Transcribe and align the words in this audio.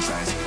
size. 0.00 0.37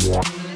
Yeah. 0.00 0.51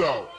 Out. 0.00 0.35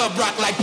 Club 0.00 0.18
rock 0.18 0.38
like 0.38 0.59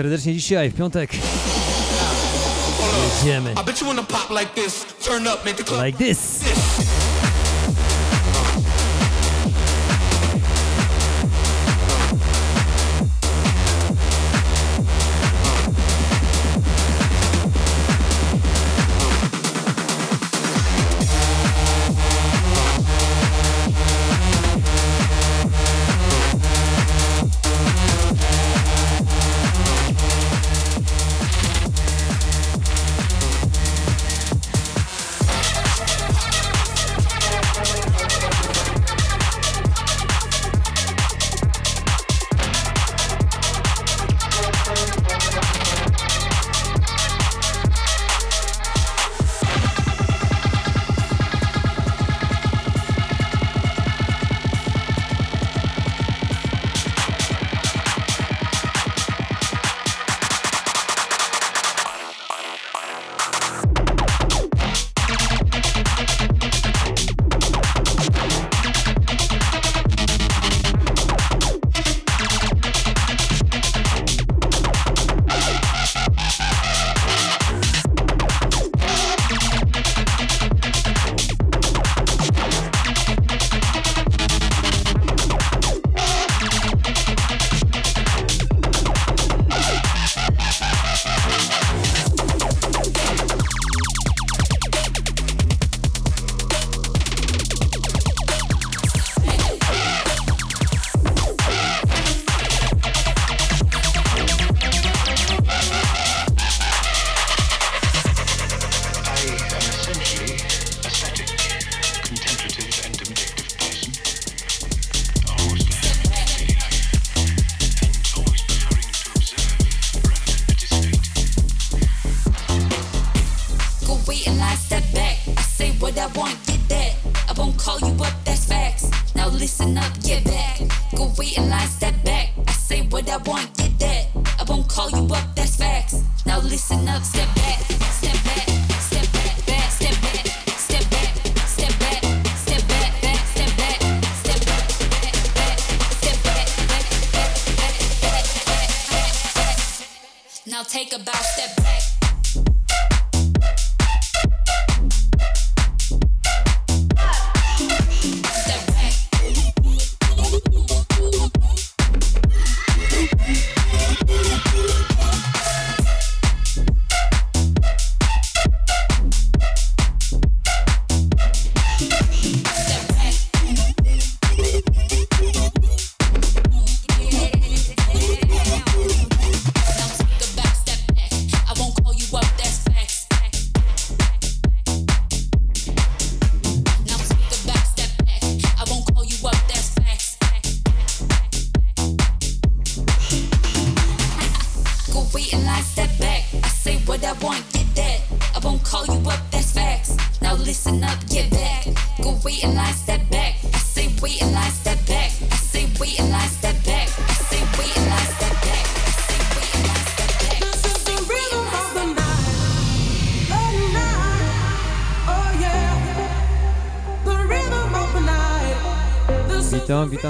serdecznie 0.00 0.34
dzisiaj, 0.34 0.70
w 0.70 0.74
piątek. 0.74 1.10
Jedziemy. 3.18 3.54
Like 5.84 5.98
this. 5.98 6.29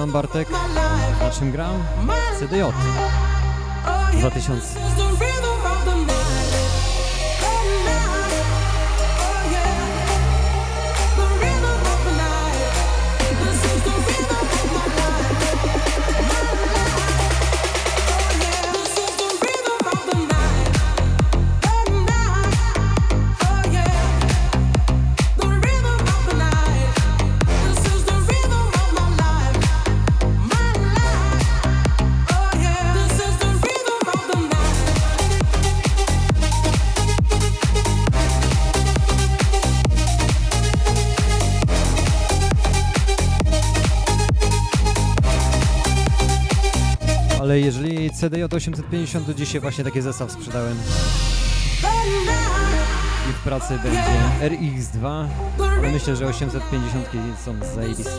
witam 0.01 0.13
Bartek. 0.13 0.49
Na 1.21 1.31
czym 1.31 1.53
gram? 1.53 1.83
CDJ 2.39 2.63
2000. 4.13 5.00
CDJ 48.21 48.45
850 48.45 49.27
to 49.27 49.35
dzisiaj 49.35 49.61
właśnie 49.61 49.85
taki 49.85 50.01
zestaw 50.01 50.33
sprzedałem. 50.33 50.77
I 53.31 53.33
w 53.33 53.39
pracy 53.45 53.79
będzie 53.83 54.03
RX2, 54.41 55.27
ale 55.59 55.93
myślę, 55.93 56.17
że 56.17 56.27
850 56.27 57.07
są 57.45 57.75
zajebiste. 57.75 58.11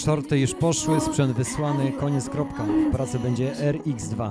shorty 0.00 0.38
już 0.38 0.54
poszły, 0.54 1.00
sprzęt 1.00 1.32
wysłany, 1.32 1.92
koniec 1.92 2.28
kropka. 2.28 2.62
W 2.62 2.92
pracy 2.92 3.18
będzie 3.18 3.52
RX2. 3.52 4.30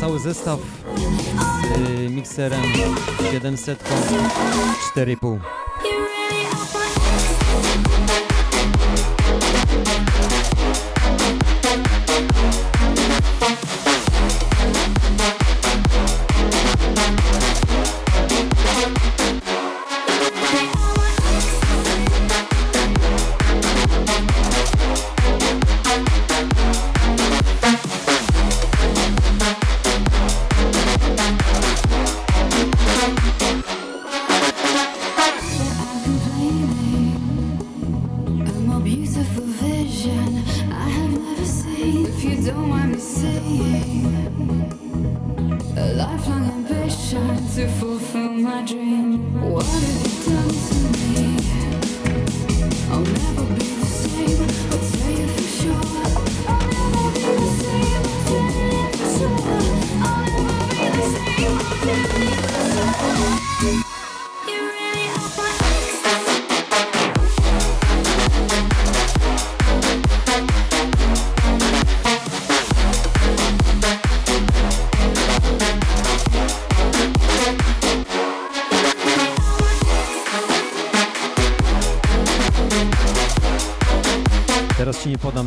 Cały 0.00 0.18
zestaw 0.18 0.60
z 2.06 2.12
mikserem 2.12 2.62
700 3.32 3.84
4,5. 4.96 5.38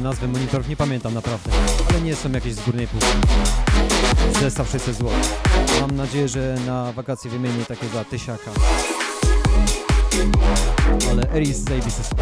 Podam 0.01 0.13
nazwy 0.13 0.27
monitorów, 0.27 0.69
nie 0.69 0.75
pamiętam 0.75 1.13
naprawdę, 1.13 1.51
ale 1.89 2.01
nie 2.01 2.15
są 2.15 2.31
jakieś 2.31 2.53
z 2.53 2.65
górnej 2.65 2.87
półki. 2.87 3.07
Zestaw 4.39 4.69
600 4.69 4.95
zł. 4.95 5.11
Mam 5.81 5.91
nadzieję, 5.91 6.27
że 6.27 6.57
na 6.65 6.91
wakacje 6.91 7.31
wymienię 7.31 7.65
takie 7.65 7.87
za 7.87 8.03
tysiaka. 8.03 8.51
Ale 11.11 11.23
Eris 11.33 11.57
zajebisty 11.57 12.03
są. 12.03 12.15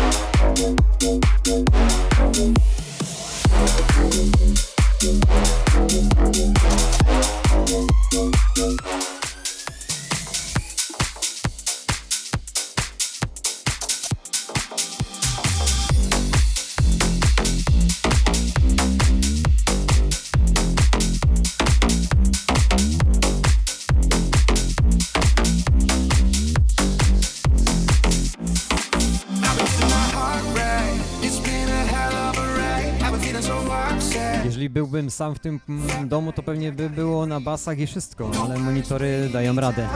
Sam 35.09 35.35
w 35.35 35.39
tym 35.39 35.59
domu, 36.05 36.33
to 36.33 36.43
pewnie 36.43 36.71
by 36.71 36.89
było 36.89 37.25
na 37.25 37.39
basach 37.39 37.79
i 37.79 37.87
wszystko, 37.87 38.31
ale 38.43 38.57
monitory 38.57 39.29
dają 39.33 39.55
radę. 39.55 39.87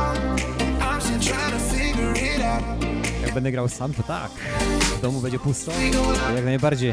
Jak 3.21 3.33
będę 3.33 3.51
grał 3.51 3.69
sam, 3.69 3.93
to 3.93 4.03
tak. 4.03 4.31
W 4.97 5.01
domu 5.01 5.21
będzie 5.21 5.39
pusto, 5.39 5.71
to 6.27 6.33
jak 6.35 6.45
najbardziej. 6.45 6.91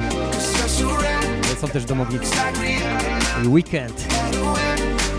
Ale 1.45 1.57
są 1.61 1.69
też 1.69 1.85
domownicy. 1.85 2.33
Weekend. 3.45 4.05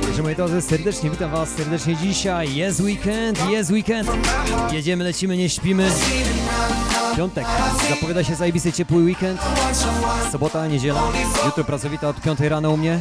Także 0.02 0.24
moi 0.24 0.36
drodzy, 0.36 0.62
serdecznie 0.62 1.10
witam 1.10 1.32
Was, 1.32 1.50
serdecznie 1.50 1.96
dzisiaj. 1.96 2.56
Jest 2.56 2.80
weekend, 2.80 3.50
jest 3.50 3.72
weekend. 3.72 4.10
Jedziemy, 4.72 5.04
lecimy, 5.04 5.38
nie 5.38 5.50
śpimy. 5.50 5.90
Piątek. 7.16 7.46
Zapowiada 7.90 8.24
się 8.24 8.36
zajebisty 8.36 8.74
ciepły 8.74 9.04
weekend. 9.04 9.42
Sobota, 10.32 10.68
niedziela. 10.68 11.02
Jutro 11.46 11.64
pracowita 11.64 12.08
od 12.10 12.22
5 12.22 12.40
rano 12.40 12.72
u 12.72 12.78
mnie. 12.78 13.00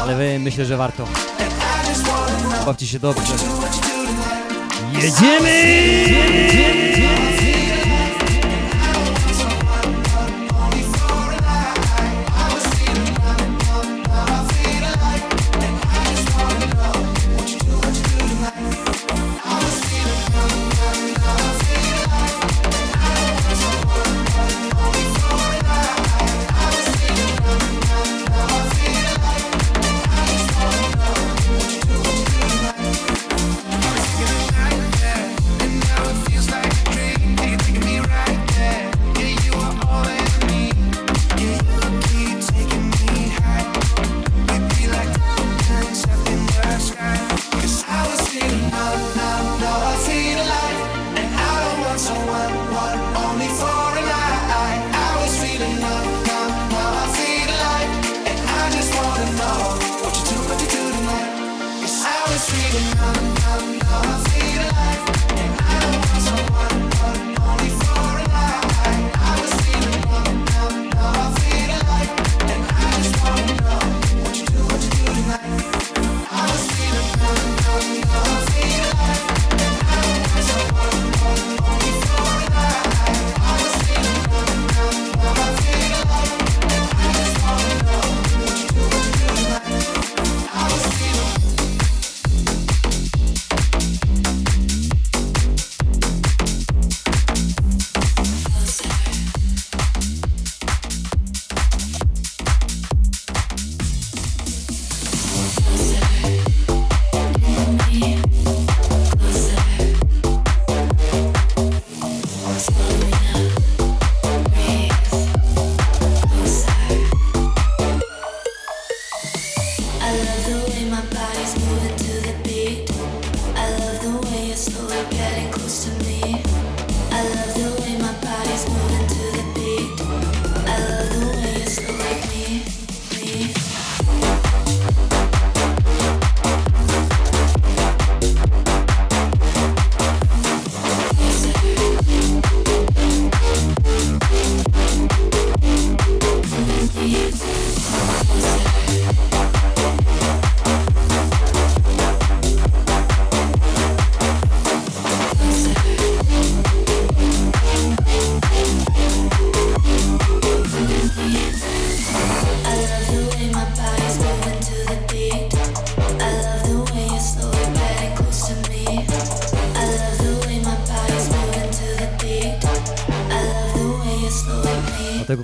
Ale 0.00 0.16
wy 0.16 0.38
myślę, 0.38 0.64
że 0.64 0.76
warto. 0.76 1.04
Bawcie 2.66 2.86
się 2.86 2.98
dobrze. 2.98 3.34
Jedziemy! 4.92 5.62
I 7.24 7.27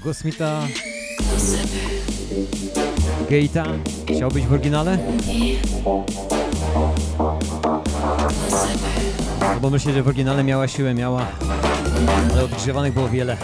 me. 0.04 0.10
A 0.10 0.12
tego 0.12 0.14
kosmita 0.14 0.68
Gate'a 3.30 3.64
chciał 4.14 4.30
być 4.30 4.46
w 4.46 4.52
oryginale? 4.52 4.98
No 9.40 9.60
bo 9.60 9.70
myślę, 9.70 9.92
że 9.92 10.02
w 10.02 10.08
oryginale 10.08 10.44
miała 10.44 10.68
siłę, 10.68 10.94
miała, 10.94 11.26
ale 12.32 12.44
odgrzewanych 12.44 12.94
było 12.94 13.08
wiele. 13.08 13.36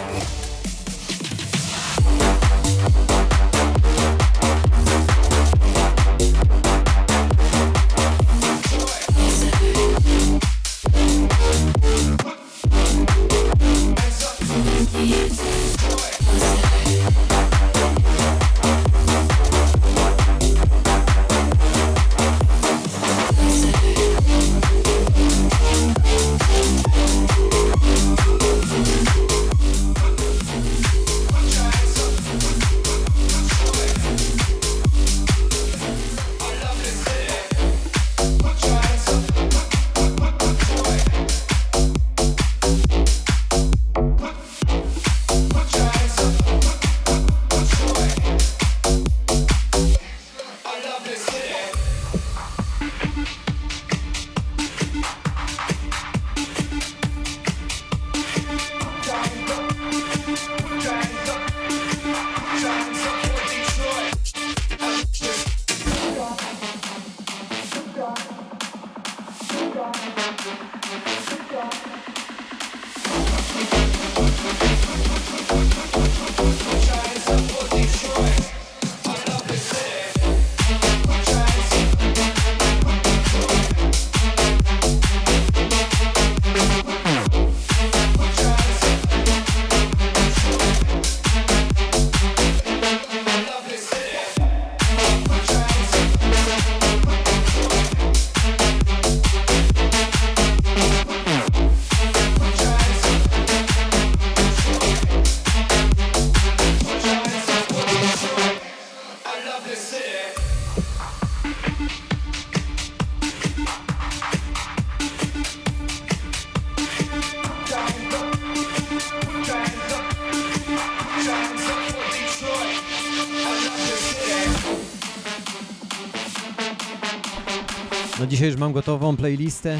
Dzisiaj 128.41 128.51
już 128.51 128.59
mam 128.59 128.73
gotową 128.73 129.17
playlistę. 129.17 129.77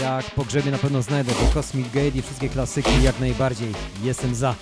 Jak 0.00 0.24
pogrzebie 0.30 0.70
na 0.70 0.78
pewno 0.78 1.02
znajdę 1.02 1.32
to 1.32 1.54
Cosmic 1.54 1.86
Gate 1.86 2.18
i 2.18 2.22
wszystkie 2.22 2.48
klasyki 2.48 3.02
jak 3.02 3.20
najbardziej. 3.20 3.72
Jestem 4.02 4.34
za. 4.34 4.54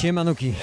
Siemanuki. 0.00 0.54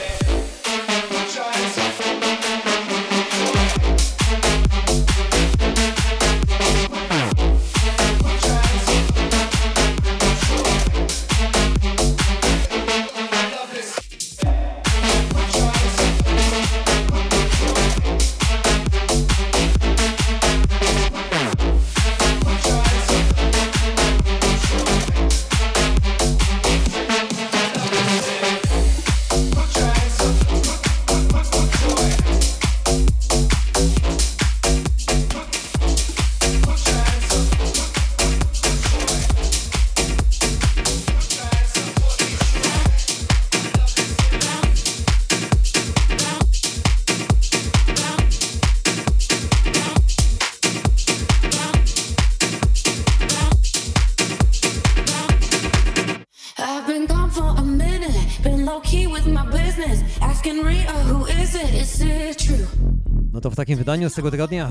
wydaniu 63.94 64.10
z 64.10 64.14
tego 64.14 64.32
tygodnia. 64.32 64.70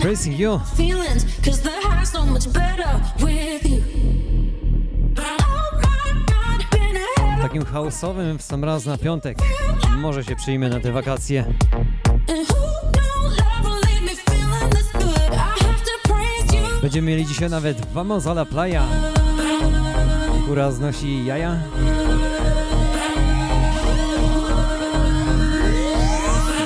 Praising 0.00 0.38
You. 0.38 0.60
Takim 7.42 7.64
chaosowym 7.64 8.38
w 8.38 8.42
sam 8.42 8.64
raz 8.64 8.86
na 8.86 8.98
piątek. 8.98 9.38
Może 9.96 10.24
się 10.24 10.36
przyjmie 10.36 10.68
na 10.68 10.80
te 10.80 10.92
wakacje. 10.92 11.44
Będziemy 16.82 17.10
mieli 17.10 17.26
dzisiaj 17.26 17.50
nawet 17.50 17.86
Vamos 17.92 18.26
a 18.26 18.30
la 18.30 18.44
playa. 18.44 18.82
Kura 20.46 20.72
znosi 20.72 21.24
jaja. 21.24 21.56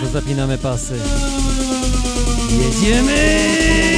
zapinamy 0.08 0.58
pasy. 0.58 0.94
Yes, 2.50 2.82
you 2.82 3.02
may. 3.04 3.97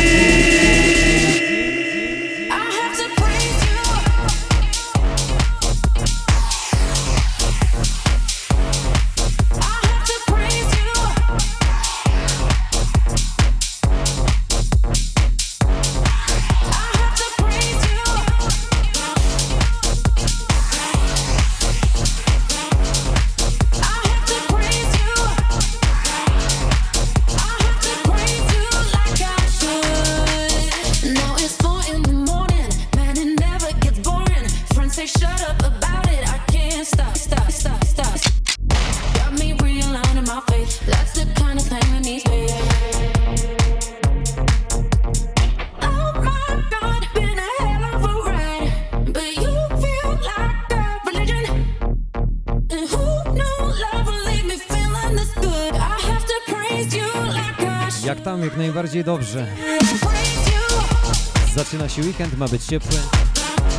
Weekend 62.03 62.39
ma 62.39 62.49
być 62.49 62.65
ciepły, 62.65 62.99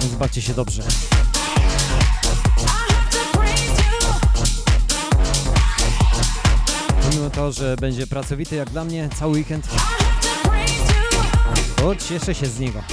więc 0.02 0.16
bawcie 0.16 0.42
się 0.42 0.54
dobrze. 0.54 0.84
Pomimo 7.04 7.30
to, 7.30 7.52
że 7.52 7.76
będzie 7.76 8.08
pracowity 8.08 8.56
jak 8.56 8.70
dla 8.70 8.84
mnie 8.84 9.10
cały 9.20 9.34
weekend, 9.34 9.68
to 11.76 11.96
cieszę 11.96 12.36
się 12.36 12.46
z 12.46 12.60
niego. 12.60 12.84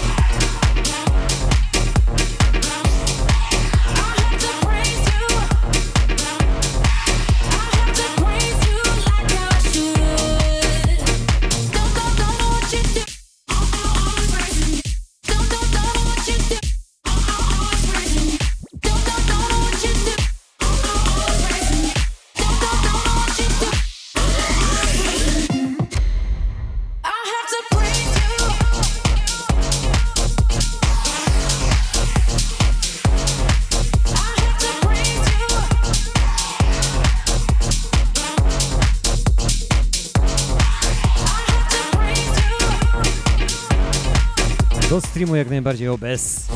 mainstreamu, 45.19 45.37
jak 45.37 45.51
najbardziej 45.51 45.89
OBS 45.89 46.47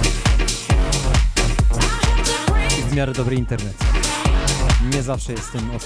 i 2.78 2.82
w 2.82 2.94
miarę 2.94 3.12
dobry 3.12 3.36
internet. 3.36 3.74
Nie 4.94 5.02
zawsze 5.02 5.32
jestem 5.32 5.70
ok. 5.70 5.84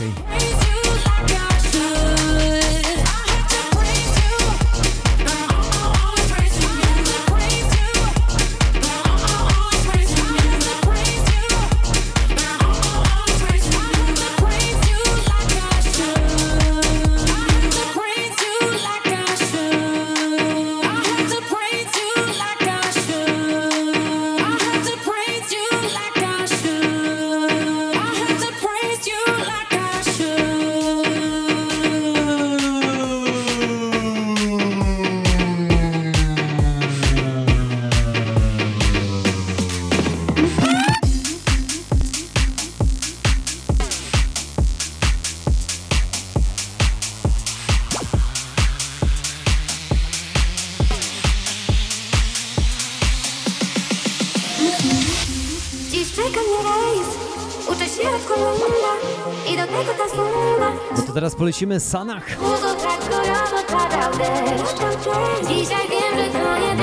polecimy 61.47 61.81
Sanach. 61.81 62.25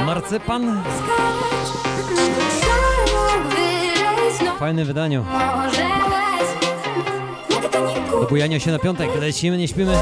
Marcepan. 0.05 0.83
Fajne 4.59 4.85
wydaniu. 4.85 5.25
Do 8.11 8.27
bujania 8.29 8.59
się 8.59 8.71
na 8.71 8.79
piątek. 8.79 9.09
Lecimy, 9.19 9.57
nie 9.57 9.67
śpimy. 9.67 9.97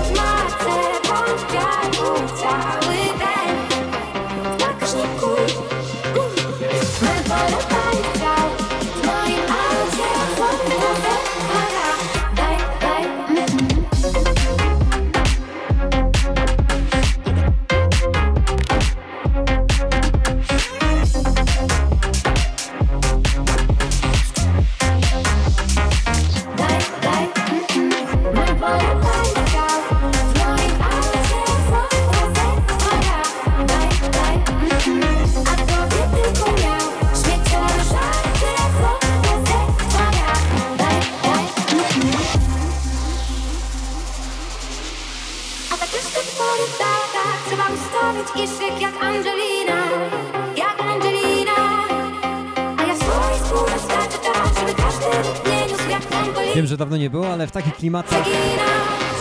klimatach. 57.82 58.26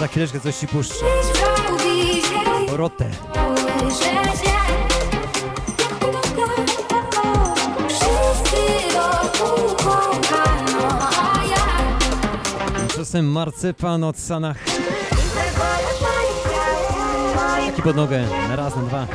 Za 0.01 0.07
chwileczkę 0.07 0.41
coś 0.41 0.57
ci 0.57 0.69
puszczę. 0.69 1.05
Rotę. 2.69 3.11
Czasem 12.97 13.33
marcypan 13.33 14.05
od 14.05 14.19
sanach. 14.19 14.57
Taki 17.67 17.83
pod 17.83 17.97
nogę, 17.97 18.25
na 18.49 18.57
raz, 18.57 18.77
na 18.77 18.83
dwa. 18.83 19.07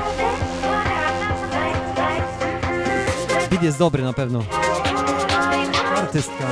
Bid 3.50 3.64
jest 3.64 3.78
dobry 3.78 4.04
na 4.04 4.14
pewno. 4.14 4.44
Artystka. 5.98 6.46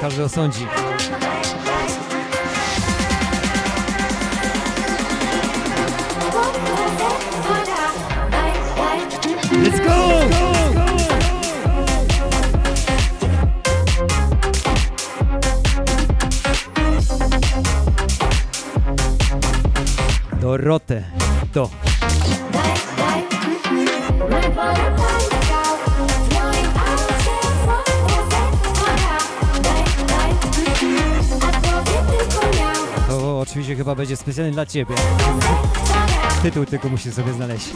Każdy 0.00 0.24
osądzi. 0.24 0.66
Dorotę, 20.40 21.04
to. 21.52 21.68
Do. 21.70 21.83
będzie 34.04 34.16
specjalny 34.16 34.52
dla 34.52 34.66
Ciebie. 34.66 34.94
Tytuł 36.42 36.64
tylko 36.64 36.88
musisz 36.88 37.14
sobie 37.14 37.32
znaleźć. 37.32 37.70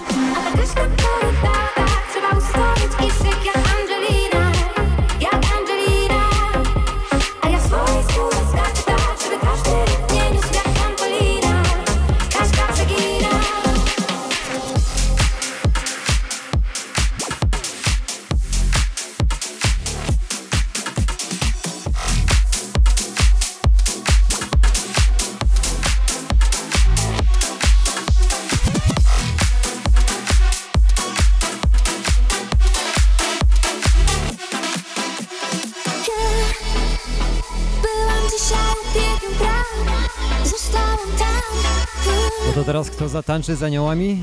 Kto 43.08 43.12
zatańczy 43.12 43.56
z 43.56 43.62
aniołami? 43.62 44.22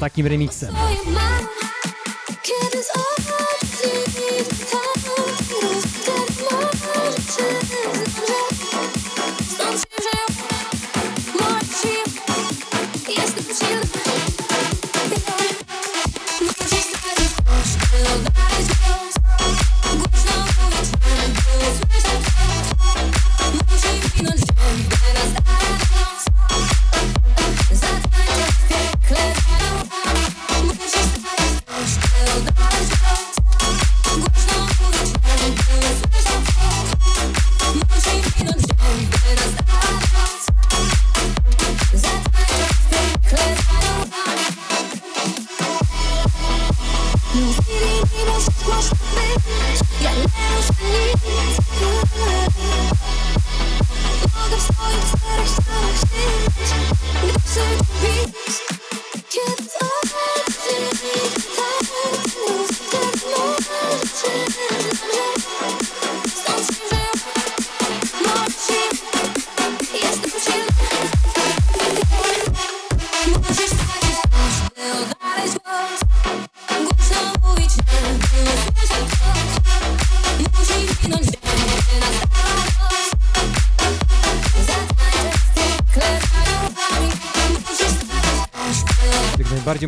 Takim 0.00 0.26
remixem. 0.26 0.74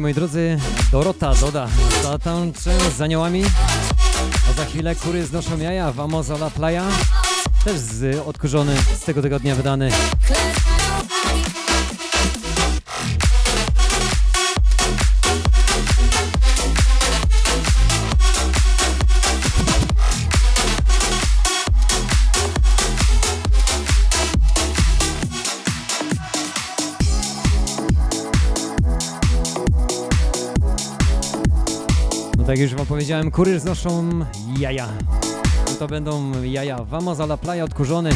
moi 0.08 0.14
drodzy, 0.14 0.58
Dorota 0.92 1.34
Doda 1.34 1.68
zatańczę 2.02 2.70
z 2.96 3.00
aniołami, 3.00 3.44
a 4.50 4.52
za 4.52 4.64
chwilę 4.64 4.94
kury 4.94 5.26
znoszą 5.26 5.58
jaja, 5.58 5.92
Vamos 5.92 6.30
a 6.30 6.34
la 6.34 6.50
playa, 6.50 6.82
też 7.64 7.78
z 7.78 8.26
odkurzony 8.26 8.76
z 8.96 9.00
tego 9.00 9.22
tygodnia 9.22 9.54
wydany 9.54 9.90
powiedziałem, 32.88 33.30
kury 33.30 33.60
znoszą 33.60 34.10
jaja. 34.58 34.88
To 35.78 35.86
będą 35.86 36.42
jaja. 36.42 36.84
Vamos 36.84 37.20
a 37.20 37.24
la 37.24 37.36
playa 37.36 37.62
odkurzony. 37.64 38.10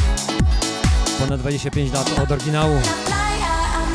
Ponad 1.19 1.41
25 1.41 1.93
lat 1.93 2.19
od 2.23 2.31
oryginału. 2.31 2.75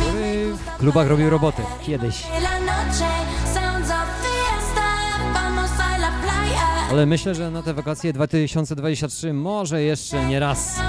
Który 0.02 0.54
w 0.54 0.78
klubach 0.78 1.08
robił 1.08 1.30
roboty. 1.30 1.62
Kiedyś. 1.82 2.24
Ale 6.92 7.06
myślę, 7.06 7.36
że 7.36 7.52
na 7.52 7.64
te 7.64 7.74
wakacje 7.74 8.14
2023 8.14 9.34
może 9.34 9.82
jeszcze 9.82 10.26
nie 10.26 10.40
raz. 10.40 10.80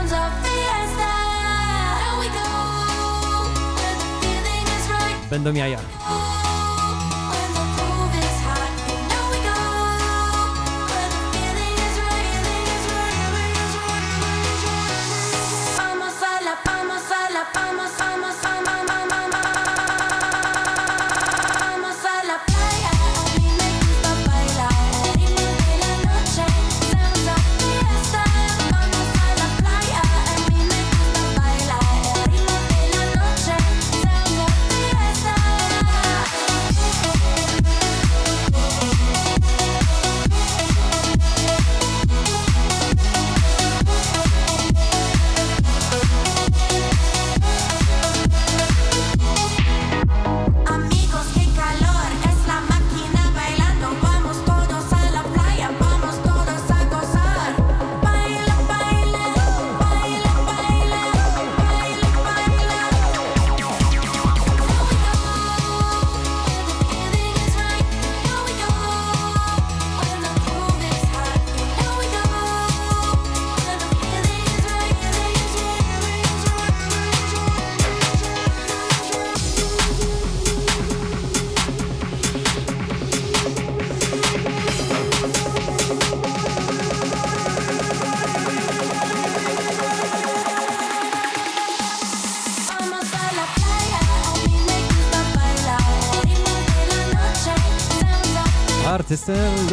Będą 5.30 5.54
jaja. 5.54 5.78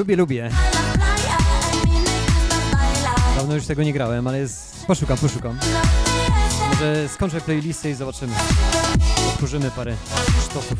lubię, 0.05 0.15
lubię. 0.15 0.49
Dawno 3.35 3.55
już 3.55 3.65
tego 3.65 3.83
nie 3.83 3.93
grałem, 3.93 4.27
ale 4.27 4.39
jest... 4.39 4.85
poszukam, 4.87 5.17
poszukam. 5.17 5.59
Może 6.69 7.09
skończę 7.09 7.41
playlistę 7.41 7.89
i 7.89 7.93
zobaczymy. 7.93 8.33
Odkurzymy 9.33 9.71
parę 9.71 9.95
sztosów. 10.49 10.77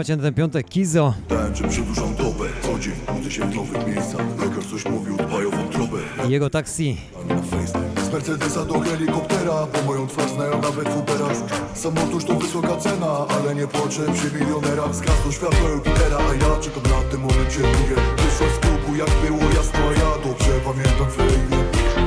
Macie 0.00 0.16
na 0.16 0.22
ten 0.22 0.34
piątek? 0.34 0.68
Kizo. 0.68 1.14
dałem, 1.28 1.56
że 1.56 1.68
przedłużam 1.68 2.14
dobę. 2.14 2.46
Co 2.62 2.78
dzień 2.78 2.94
budzę 3.14 3.30
się 3.30 3.42
w 3.50 3.54
nowych 3.54 3.86
miejscach. 3.86 4.26
Lekarz 4.40 4.66
coś 4.70 4.84
mówił, 4.84 5.16
dbaj 5.16 5.46
o 5.46 5.50
wątrobę. 5.50 5.98
I 6.28 6.30
jego 6.30 6.50
taksi. 6.50 6.96
Z 8.04 8.12
Mercedesa 8.12 8.64
do 8.64 8.80
helikoptera 8.80 9.66
Bo 9.72 9.82
moją 9.86 10.06
twarz 10.06 10.30
znają 10.30 10.62
nawet 10.62 10.88
w 10.88 10.96
Uberach. 10.98 11.36
Samotność 11.74 12.26
to 12.26 12.34
wysoka 12.34 12.76
cena 12.76 13.26
Ale 13.28 13.54
nie 13.54 13.66
płaczę 13.66 14.02
przy 14.14 14.28
milionerach. 14.38 14.94
Zgasło 14.94 15.32
światło 15.32 15.68
Jupitera 15.68 16.18
A 16.30 16.34
ja 16.34 16.50
czekam 16.60 16.82
na 16.82 17.10
tym 17.10 17.20
momencie. 17.20 17.60
Mówię, 17.60 17.96
wyszła 18.16 18.46
z 18.56 18.58
klubu 18.58 18.90
jak 19.02 19.10
było 19.24 19.50
jasno 19.56 19.80
A 19.90 19.92
ja 20.02 20.10
dobrze 20.26 20.52
pamiętam 20.64 21.10
ferie 21.16 21.46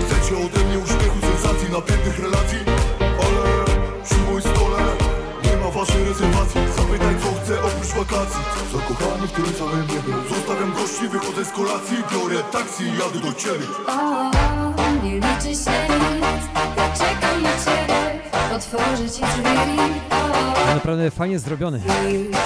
Chcecie 0.03 0.33
ode 0.45 0.59
mnie 0.65 0.77
uśmiechu, 0.85 1.19
sensacji 1.31 1.67
Napiętych 1.71 2.19
relacji? 2.25 2.59
Ale 3.25 3.43
przy 4.05 4.19
moim 4.25 4.41
stole 4.41 4.81
Nie 5.45 5.57
ma 5.61 5.69
waszej 5.71 6.03
oprócz 8.01 8.11
wakacji. 8.11 8.39
Zakochany 8.73 9.27
w 9.27 9.31
tym 9.31 9.45
samym 9.45 9.81
niebie 9.87 10.13
Zostawiam 10.35 10.73
gości, 10.73 11.07
wychodzę 11.07 11.45
z 11.45 11.51
kolacji. 11.51 11.97
Biorę 12.11 12.43
taksi 12.51 12.83
i 12.83 12.87
jadę 12.91 13.19
do 13.19 13.33
ciebie. 13.33 13.65
O, 13.87 14.31
nie 15.03 15.15
liczy 15.15 15.63
się 15.63 15.71
nic. 15.87 16.43
Ja 16.77 16.93
czekam 16.97 17.41
na 17.43 17.49
ciebie. 17.65 18.19
Otworzę 18.55 19.09
ci 19.09 19.21
drzwi. 19.21 19.79
O, 20.11 20.73
Naprawdę 20.75 21.11
fajnie 21.11 21.39
zrobiony. 21.39 21.81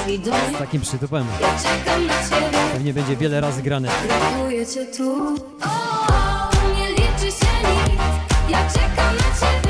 już 0.08 0.22
Z 0.56 0.58
takim 0.60 0.82
przytupem. 0.82 1.26
Ja 1.42 1.48
czekam 1.48 2.08
na 2.08 2.14
ciebie. 2.30 2.58
Pewnie 2.74 2.94
będzie 2.94 3.16
wiele 3.16 3.42
razy 3.42 3.62
grane. 3.62 3.90
Brakuje 4.08 4.66
cię 4.66 4.86
tu. 4.86 5.36
O, 5.64 6.50
nie 6.78 6.90
liczy 6.90 7.32
się 7.40 7.52
nic. 7.68 8.02
Ja 8.50 8.58
czekam 8.70 9.16
na 9.16 9.40
ciebie 9.40 9.67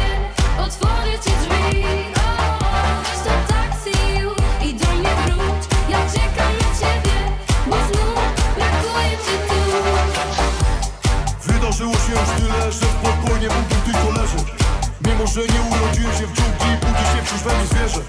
że 15.37 15.43
nie 15.53 15.61
urodziłem 15.71 16.13
się 16.19 16.27
w 16.27 16.33
dżungli, 16.35 16.71
budzi 16.83 17.05
się 17.11 17.19
wciąż 17.25 17.41
we 17.45 17.51
mnie 17.57 17.67
zwierzę. 17.73 18.01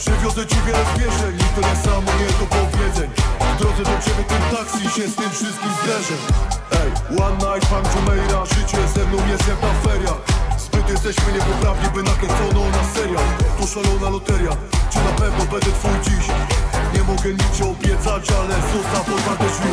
Przywiozę 0.00 0.46
ci 0.50 0.56
wiele 0.66 0.84
zwierzeń 0.94 1.34
i 1.44 1.46
tyle 1.54 1.72
samo 1.84 2.10
nie 2.20 2.30
do 2.40 2.46
powiedzeń. 2.56 3.08
W 3.52 3.58
drodze 3.60 3.82
do 3.90 3.96
ciebie 4.04 4.24
tym 4.30 4.42
taksi 4.56 4.84
się 4.96 5.04
z 5.12 5.14
tym 5.20 5.30
wszystkim 5.36 5.70
zderzę. 5.80 6.16
Ej, 6.80 6.90
one 7.26 7.36
night, 7.44 7.66
pan 7.70 7.84
Jumeira, 7.92 8.40
życie 8.54 8.80
ze 8.94 9.02
mną 9.08 9.18
jest 9.32 9.48
jak 9.48 9.60
na 9.62 9.72
feriach 9.84 10.20
Zbyt 10.64 10.88
jesteśmy 10.88 11.32
niepoprawni, 11.32 11.88
by 11.94 12.02
nakręcono 12.02 12.60
na 12.76 12.82
serial 12.94 13.28
To 13.58 13.66
szalona 13.66 14.08
loteria, 14.10 14.52
czy 14.92 14.98
na 15.08 15.12
pewno 15.20 15.42
będę 15.52 15.70
twój 15.78 15.96
dziś? 16.06 16.26
Nie 16.94 17.02
mogę 17.10 17.30
nic 17.38 17.50
ci 17.56 17.62
obiecać, 17.62 18.24
ale 18.38 18.54
zostaw 18.72 19.04
otwarte 19.14 19.46
drzwi. 19.54 19.70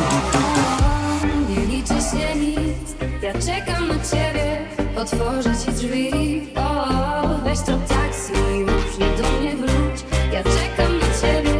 Nie 1.48 1.66
liczy 1.66 1.98
się 2.10 2.34
nic, 2.44 2.86
ja 3.22 3.32
czekam 3.32 3.88
na 3.88 3.94
ciebie 4.10 4.51
Otworzę 4.96 5.50
ci 5.64 5.72
drzwi, 5.72 6.48
o, 6.56 7.38
weź 7.44 7.58
to 7.58 7.72
taksi 7.88 8.32
już 8.58 8.94
i 8.96 9.22
do 9.22 9.28
mnie 9.40 9.56
wróć. 9.56 10.04
Ja 10.32 10.42
czekam 10.42 10.98
na 10.98 11.06
ciebie, 11.20 11.54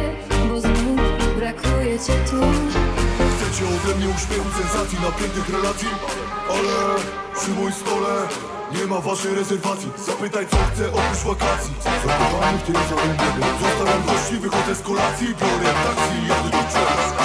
bo 0.49 0.61
znów 0.61 1.01
brakuje 1.37 1.99
cię 1.99 2.13
tu. 2.29 2.37
Chcecie 3.33 3.63
ode 3.65 3.95
mnie 3.95 4.07
uśmiechu, 4.15 4.49
sensacji, 4.61 4.97
napiętych 5.01 5.49
relacji. 5.49 5.87
Ale 6.49 6.95
przy 7.35 7.51
moim 7.51 7.73
stole 7.73 8.27
nie 8.75 8.87
ma 8.87 9.01
waszej 9.01 9.35
rezerwacji. 9.35 9.89
Zapytaj 10.05 10.47
co 10.47 10.57
chcę 10.57 10.87
oprócz 10.87 11.23
wakacji. 11.25 11.73
Zakochany 12.05 12.57
w 12.57 12.63
tym 12.63 12.75
samym 12.75 13.11
niebie 13.11 13.45
Zostawiam 13.61 14.03
gości, 14.05 14.37
wychodzę 14.37 14.75
z 14.75 14.81
kolacji. 14.81 15.27
Biorę 15.27 15.73
taksi 15.85 16.17
jadę 16.29 16.49
do 16.57 16.63
ciebie 16.73 17.22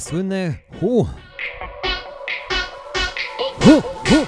słynne 0.00 0.54
hu. 0.80 1.06
Hu, 3.64 3.80
hu, 3.80 4.26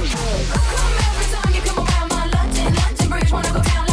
Come 0.00 0.08
every 0.08 1.26
time 1.30 1.54
you 1.54 1.60
come 1.60 1.86
around 1.86 2.08
my 2.08 2.24
London, 2.30 2.74
London 2.74 3.08
Bridge. 3.10 3.30
Wanna 3.30 3.52
go 3.52 3.62
down 3.62 3.89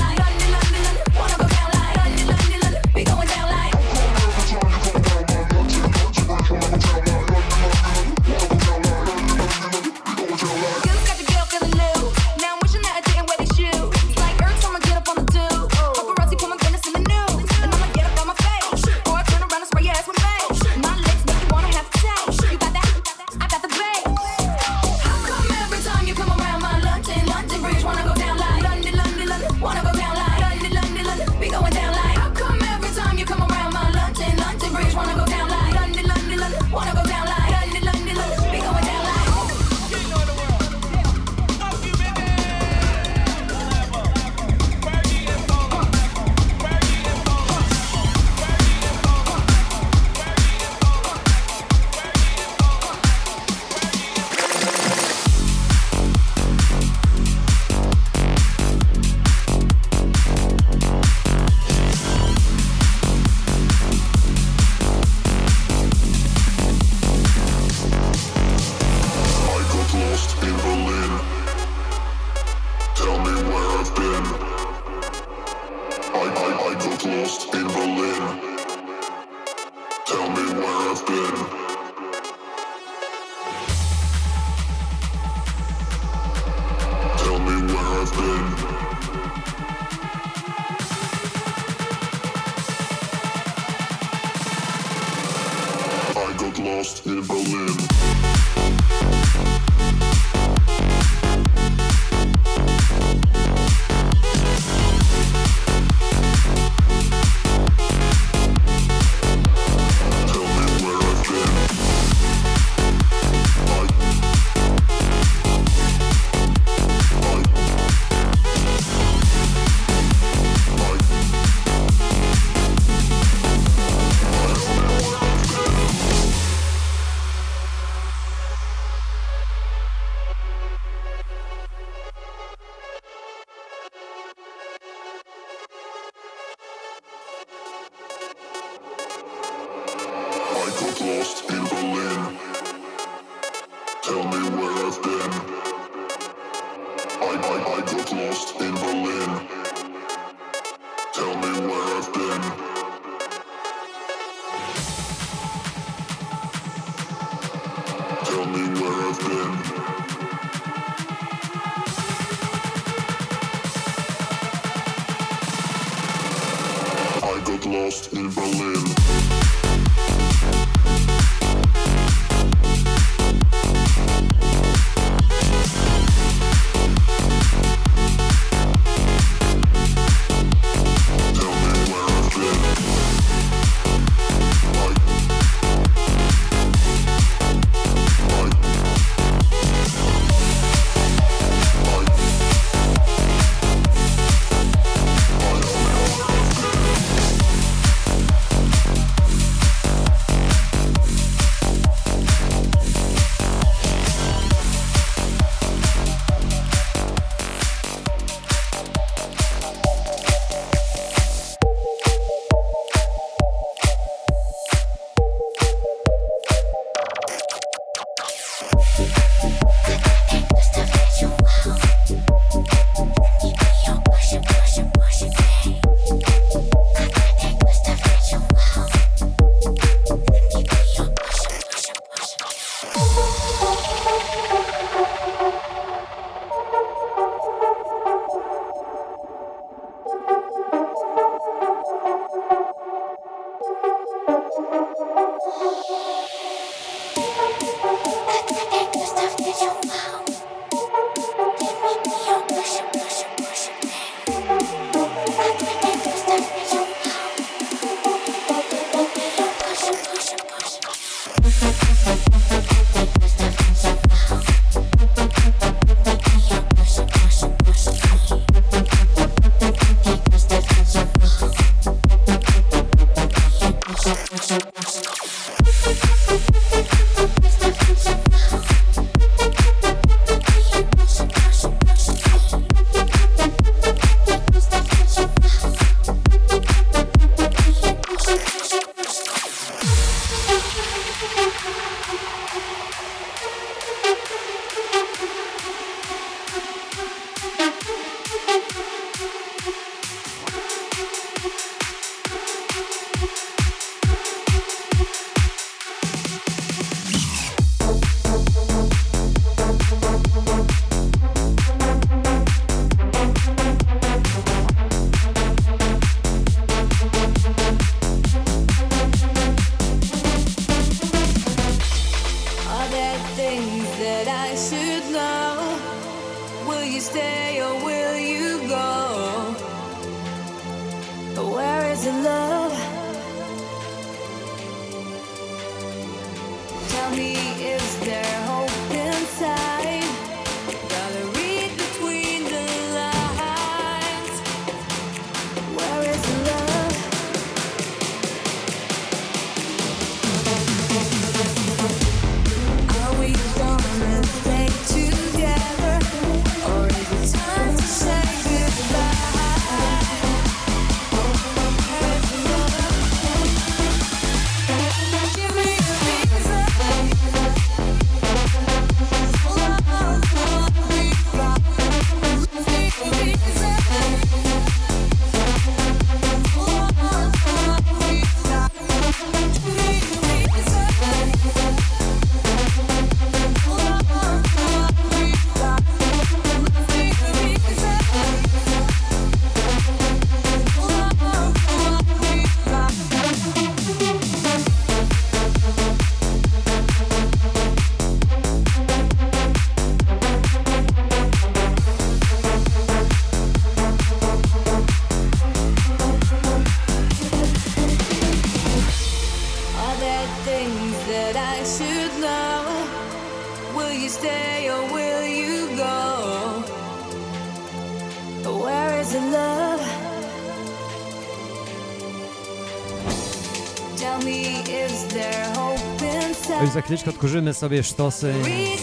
chwileczkę 426.88 427.10
odkurzymy 427.10 427.54
sobie 427.54 427.84
sztosy 427.84 428.34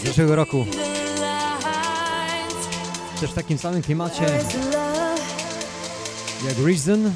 z 0.01 0.07
zeszłego 0.07 0.35
roku. 0.35 0.65
Też 3.21 3.31
w 3.31 3.33
takim 3.33 3.57
samym 3.57 3.81
klimacie 3.81 4.23
jak 6.47 6.57
Reason. 6.65 7.11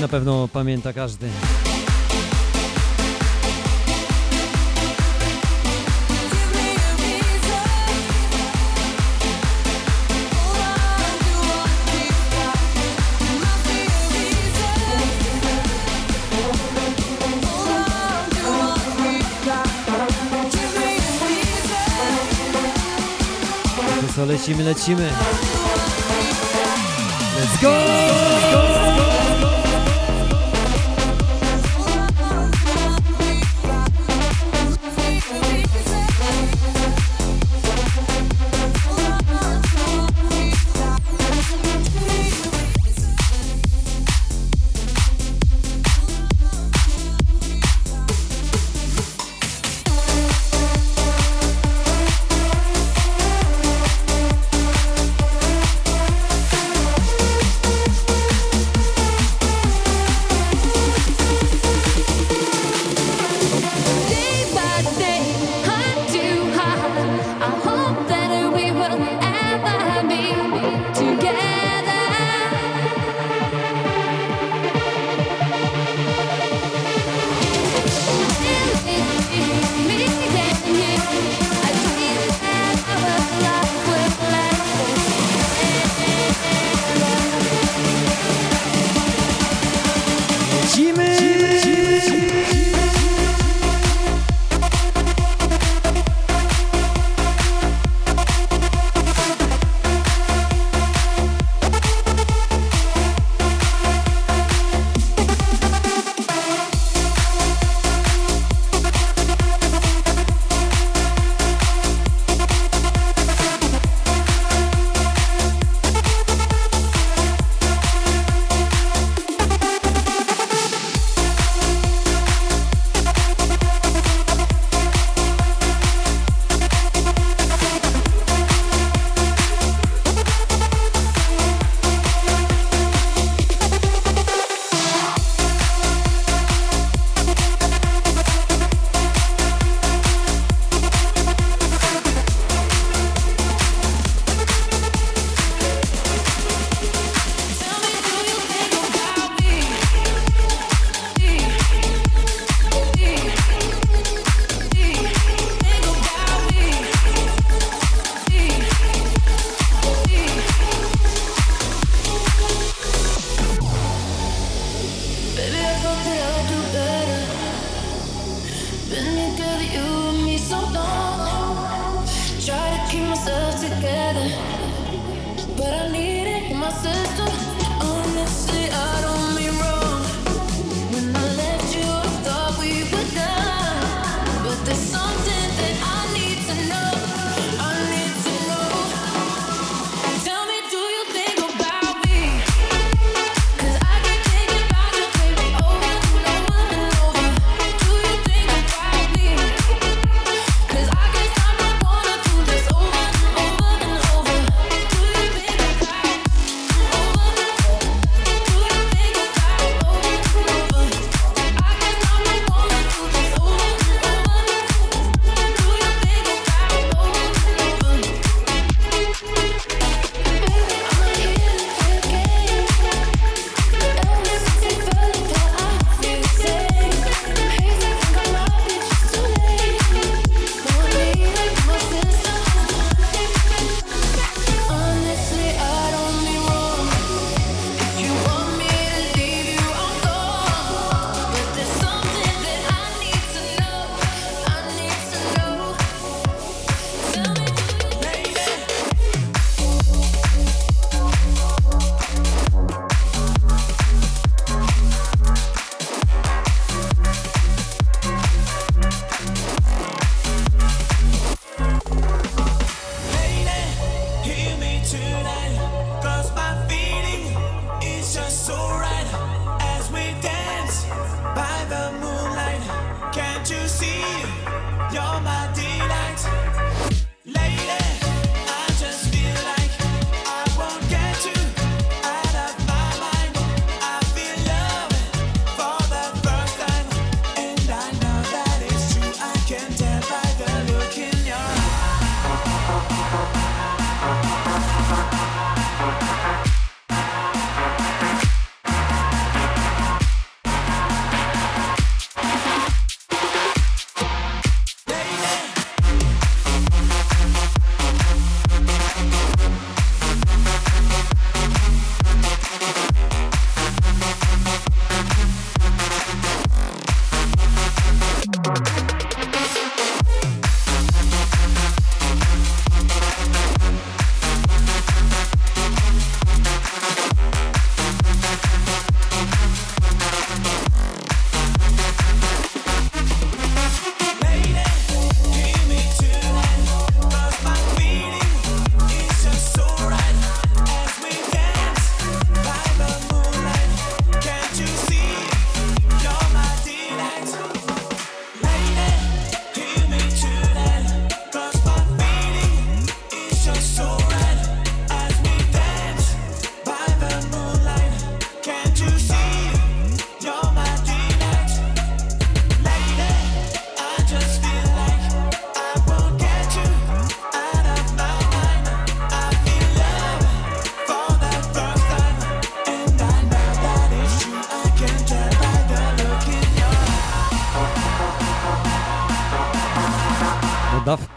Na 0.00 0.08
pewno 0.08 0.48
pamięta 0.48 0.92
każdy. 0.92 1.28
lecimy, 24.24 24.62
lecimy. 24.62 25.08
Let's 27.36 27.60
go! 27.62 27.70
Let's 27.70 28.54
go! 28.54 28.73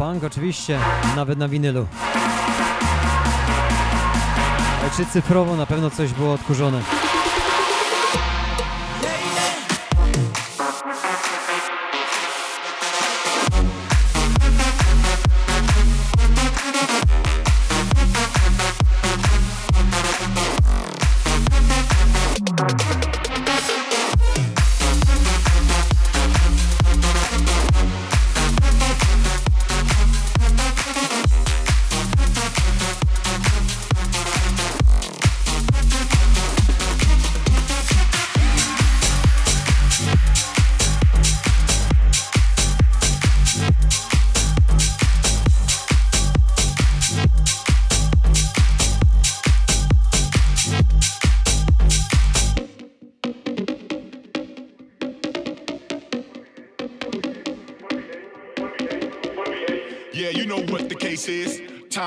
Daft 0.08 0.20
Punk 0.20 0.24
oczywiście, 0.24 0.80
nawet 1.16 1.40
na 1.40 1.48
winylu. 1.48 1.88
Ale 4.82 4.92
czy 4.98 5.06
cyfrowo 5.06 5.56
na 5.56 5.66
pewno 5.66 5.90
coś 5.90 6.14
było 6.14 6.34
odkurzone. 6.34 6.82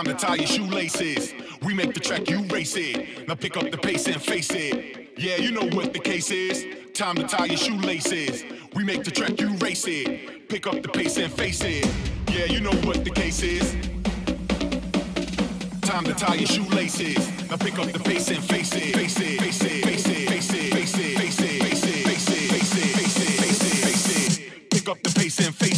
Time 0.01 0.17
to 0.17 0.27
tie 0.27 0.37
your 0.37 0.47
shoelaces. 0.47 1.35
We 1.61 1.75
make 1.75 1.93
the 1.93 2.01
track, 2.01 2.31
you 2.31 2.43
race 2.45 2.75
it. 2.75 3.29
Now 3.29 3.35
pick 3.35 3.59
up 3.59 3.71
the 3.71 3.77
pace 3.77 4.07
and 4.07 4.17
face 4.17 4.49
it. 4.51 5.11
Yeah, 5.19 5.37
you 5.37 5.51
know 5.53 5.69
what 5.77 5.93
the 5.93 5.99
case 5.99 6.31
is. 6.31 6.65
Time 6.95 7.17
to 7.17 7.25
tie 7.25 7.45
your 7.45 7.59
shoelaces. 7.59 8.43
We 8.75 8.83
make 8.83 9.05
the 9.05 9.11
track, 9.11 9.39
you 9.39 9.55
race 9.57 9.87
it. 9.87 10.49
Pick 10.49 10.67
up 10.67 10.81
the 10.81 10.89
pace 10.89 11.19
and 11.19 11.31
face 11.31 11.61
it. 11.63 11.85
Yeah, 12.33 12.47
you 12.47 12.61
know 12.61 12.73
what 12.89 13.05
the 13.05 13.11
case 13.11 13.43
is. 13.43 13.73
Time 15.83 16.05
to 16.05 16.15
tie 16.15 16.37
your 16.37 16.47
shoelaces. 16.47 17.51
Now 17.51 17.59
pick 17.59 17.79
up 17.79 17.93
the 17.93 18.01
pace 18.01 18.31
and 18.31 18.43
face 18.43 18.73
it. 18.75 18.97
Face 18.97 19.21
it, 19.21 19.39
face 19.39 19.61
it, 19.61 19.85
face 19.85 20.07
it, 20.07 20.33
face 20.33 20.51
it, 20.55 20.73
face 20.73 20.95
it, 20.95 21.19
face 21.19 21.41
it, 21.41 21.61
face 21.61 21.85
it, 21.85 22.09
face 22.09 22.31
it, 22.31 22.89
face 22.89 23.63
it, 23.63 23.85
face 23.85 24.41
it. 24.41 24.71
Pick 24.71 24.89
up 24.89 25.03
the 25.03 25.11
pace 25.11 25.39
and 25.41 25.55
face 25.55 25.69
it. 25.69 25.70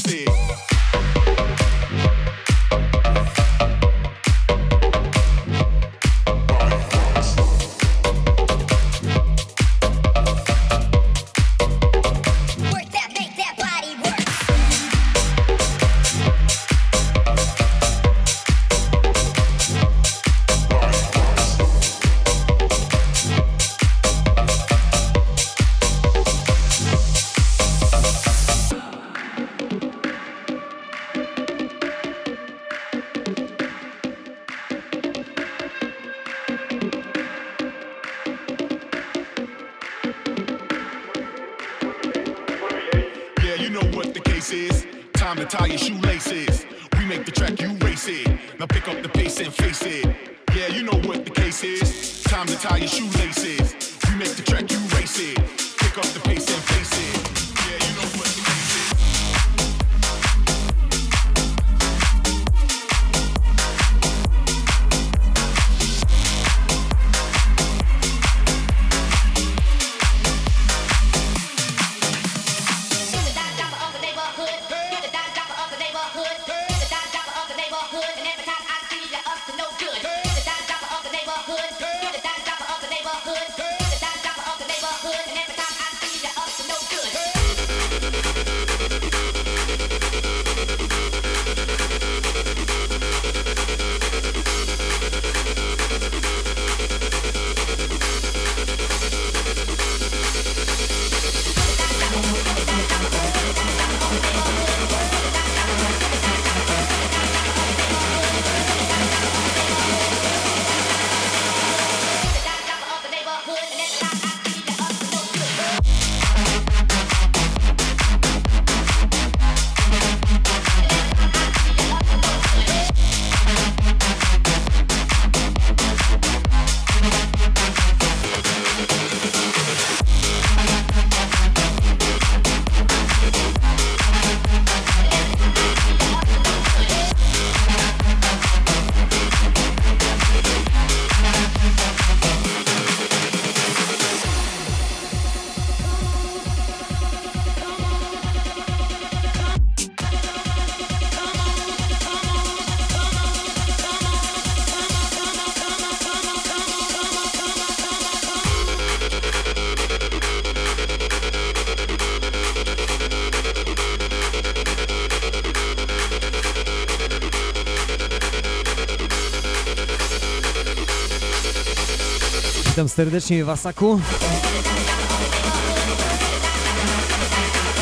Witam 172.83 172.97
serdecznie 172.97 173.45
w 173.45 173.49
Asaku. 173.49 174.01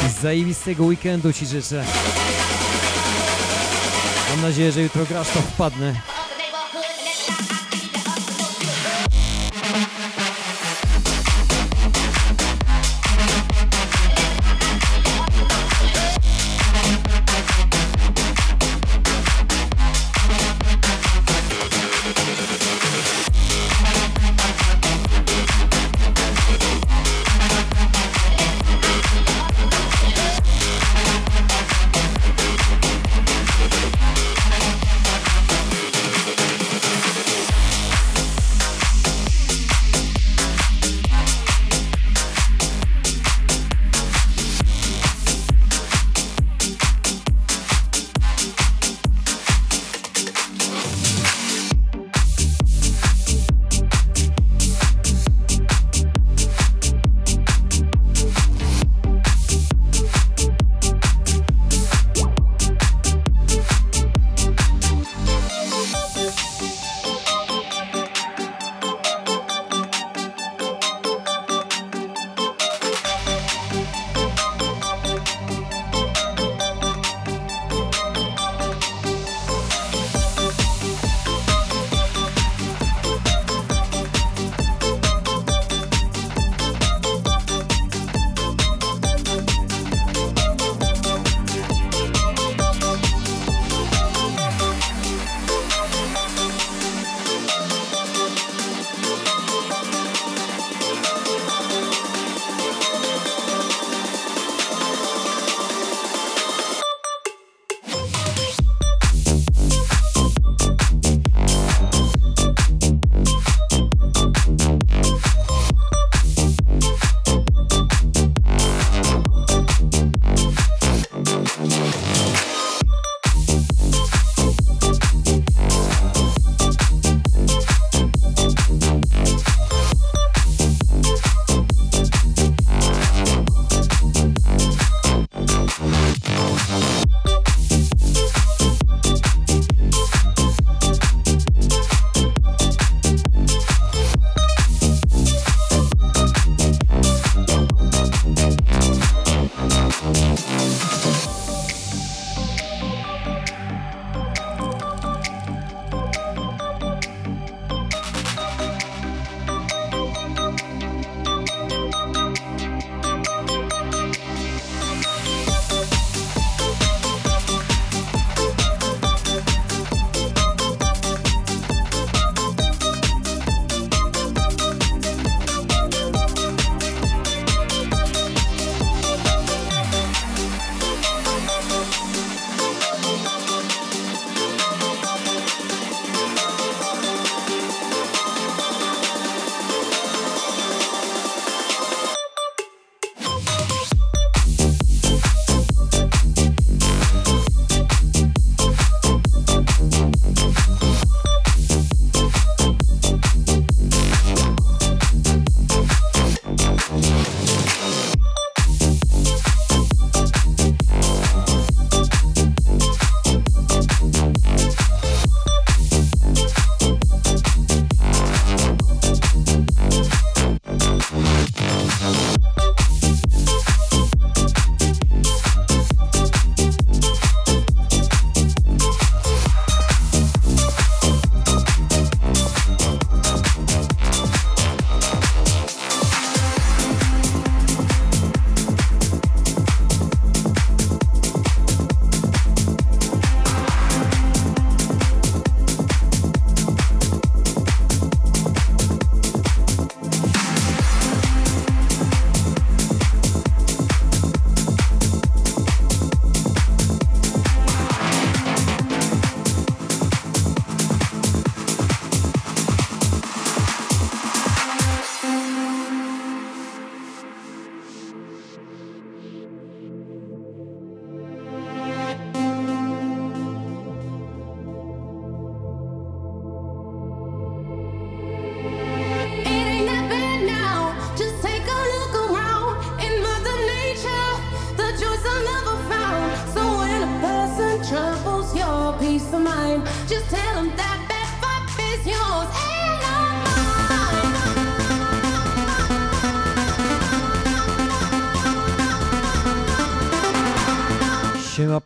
I 0.07 0.23
zajebistego 0.23 0.85
weekendu 0.85 1.33
Ci 1.33 1.47
życzę. 1.47 1.85
Mam 4.31 4.43
nadzieję, 4.43 4.73
że 4.73 4.83
jutro 4.83 5.05
grasz 5.07 5.29
to 5.29 5.41
wpadnę. 5.41 6.10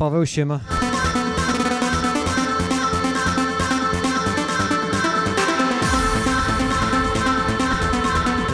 Paweł, 0.04 0.26
siema. 0.26 0.60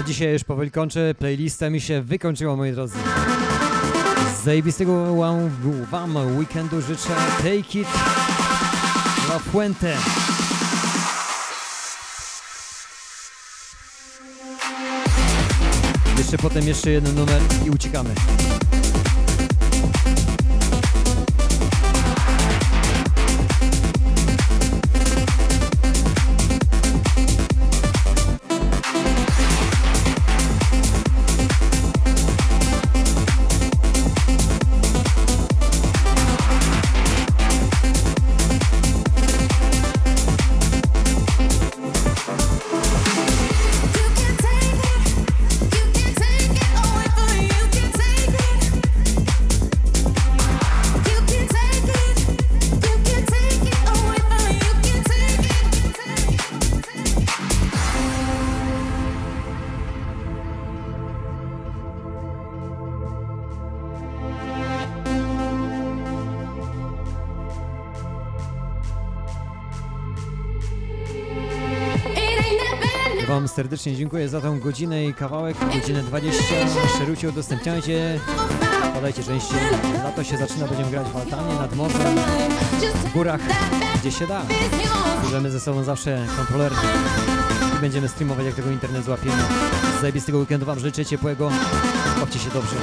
Dzisiaj 0.06 0.32
już 0.32 0.44
powoli 0.44 0.70
kończę, 0.70 1.14
playlista 1.14 1.70
mi 1.70 1.80
się 1.80 2.02
wykończyła 2.02 2.56
moi 2.56 2.72
drodzy. 2.72 2.98
Zajebistego 4.44 5.16
wam 5.90 6.36
weekendu 6.38 6.82
życzę 6.82 7.08
Take 7.38 7.78
It 7.78 7.88
La 9.28 9.38
Fuente. 9.38 9.96
Jeszcze 16.18 16.38
potem 16.38 16.68
jeszcze 16.68 16.90
jeden 16.90 17.14
numer 17.14 17.42
i 17.66 17.70
uciekamy. 17.70 18.10
Serdecznie 73.70 73.96
dziękuję 73.96 74.28
za 74.28 74.40
tą 74.40 74.60
godzinę 74.60 75.04
i 75.04 75.14
kawałek, 75.14 75.56
godzinę 75.74 76.02
20. 76.02 76.42
Szerucie 76.98 77.28
udostępniajcie, 77.28 78.20
podajcie 78.94 79.24
częściej. 79.24 79.58
Lato 80.04 80.24
się 80.24 80.36
zaczyna, 80.36 80.66
będziemy 80.66 80.90
grać 80.90 81.06
w 81.08 81.16
altanie, 81.16 81.54
nad 81.54 81.76
morzem, 81.76 82.16
w 82.94 83.12
górach, 83.12 83.40
gdzie 84.00 84.12
się 84.12 84.26
da. 84.26 84.42
Bierzemy 85.22 85.50
ze 85.50 85.60
sobą 85.60 85.84
zawsze 85.84 86.26
kontroler 86.36 86.72
i 87.76 87.80
będziemy 87.80 88.08
streamować, 88.08 88.46
jak 88.46 88.54
tego 88.54 88.70
internet 88.70 89.04
złapiemy. 89.04 89.42
Zajebistego 90.00 90.38
weekendu 90.38 90.66
Wam 90.66 90.78
życzę, 90.78 91.04
ciepłego, 91.04 91.50
bawcie 92.20 92.38
się 92.38 92.50
dobrze. 92.50 92.76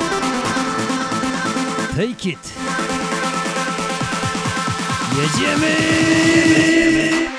Take 1.90 2.30
it! 2.30 2.54
Jedziemy! 5.18 5.76
No 7.32 7.37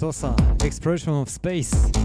sztosa 0.00 0.34
Exploration 0.64 1.14
of 1.14 1.28
Space. 1.28 1.99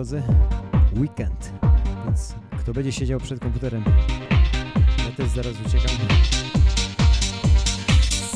Drodzy. 0.00 0.22
Weekend. 0.96 1.52
Więc 2.04 2.34
kto 2.60 2.72
będzie 2.72 2.92
siedział 2.92 3.20
przed 3.20 3.40
komputerem? 3.40 3.84
Ja 4.98 5.12
też 5.16 5.28
zaraz 5.28 5.52
uciekam. 5.66 5.96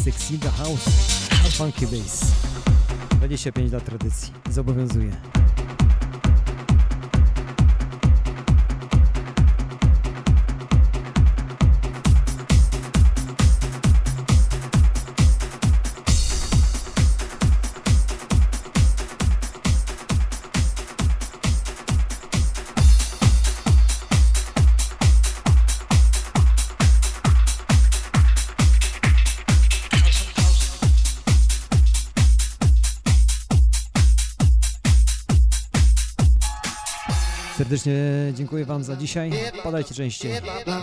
Six 0.04 0.30
in 0.30 0.38
the 0.38 0.50
House. 0.50 0.84
Funky 1.56 1.86
Bass. 1.86 2.32
25 3.10 3.72
lat 3.72 3.84
tradycji. 3.84 4.32
Zobowiązuje. 4.50 5.33
Serdecznie 37.84 38.32
dziękuję 38.36 38.64
Wam 38.64 38.84
za 38.84 38.96
dzisiaj. 38.96 39.32
Podajcie 39.62 39.94
częściej. 39.94 40.32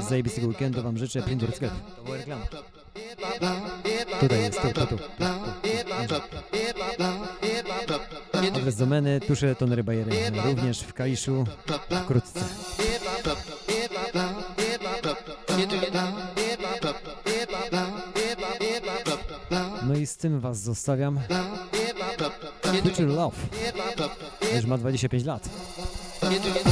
Zajebistego 0.10 0.48
weekendu 0.48 0.84
Wam 0.84 0.98
życzę. 0.98 1.22
Prindor 1.22 1.56
Sklep. 1.56 1.72
To 1.96 2.04
była 2.04 2.18
reklama. 2.18 2.46
Tutaj 4.20 4.42
jest, 4.42 4.62
tu, 4.62 4.68
tu, 4.68 4.88
tu. 4.88 5.04
Adres 8.38 8.76
domeny, 8.76 9.20
tusze, 9.20 9.56
tonery, 9.56 9.84
bajery. 9.84 10.12
Również 10.46 10.80
w 10.80 10.94
Kaliszu 10.94 11.46
wkrótce. 12.04 12.40
No 19.84 19.96
i 19.96 20.08
z 20.08 20.18
tym 20.18 20.40
Was 20.40 20.60
zostawiam. 20.60 21.20
Future 22.84 23.08
Love. 23.08 23.38
Już 24.56 24.66
ma 24.66 24.78
25 24.78 25.26
lat. 25.26 25.50
Bye. 26.32 26.72